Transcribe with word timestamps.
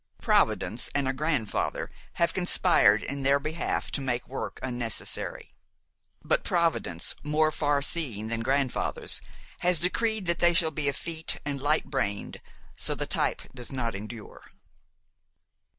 Providence 0.19 0.89
and 0.95 1.07
a 1.07 1.13
grandfather 1.13 1.91
have 2.13 2.33
conspired 2.33 3.03
in 3.03 3.21
their 3.21 3.39
behalf 3.39 3.91
to 3.91 4.01
make 4.01 4.27
work 4.27 4.59
unnecessary; 4.63 5.53
but 6.25 6.43
Providence, 6.43 7.13
more 7.21 7.51
far 7.51 7.83
seeing 7.83 8.25
than 8.27 8.41
grandfathers, 8.41 9.21
has 9.59 9.77
decreed 9.79 10.25
that 10.25 10.39
they 10.39 10.53
shall 10.53 10.71
be 10.71 10.87
effete 10.89 11.37
and 11.45 11.61
light 11.61 11.85
brained, 11.85 12.41
so 12.75 12.95
the 12.95 13.05
type 13.05 13.43
does 13.53 13.71
not 13.71 13.93
endure. 13.93 14.49